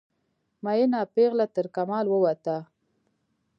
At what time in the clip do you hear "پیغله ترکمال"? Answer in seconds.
1.13-2.05